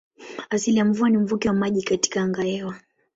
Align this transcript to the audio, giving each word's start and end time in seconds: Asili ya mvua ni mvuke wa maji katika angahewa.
Asili 0.49 0.77
ya 0.77 0.85
mvua 0.85 1.09
ni 1.09 1.17
mvuke 1.17 1.47
wa 1.47 1.55
maji 1.55 1.81
katika 1.83 2.21
angahewa. 2.21 2.75